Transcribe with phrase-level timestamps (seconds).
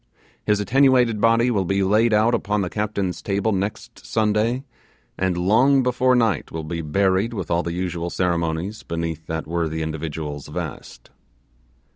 [0.47, 4.63] His attenuated body will be laid out upon the captain's table next Sunday,
[5.15, 9.83] and long before night will be buried with all the usual ceremonies beneath that worthy
[9.83, 11.11] individual's vest.